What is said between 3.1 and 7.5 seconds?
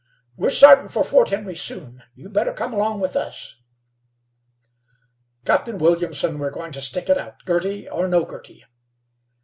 us." "Captain Williamson, we're going to stick it out,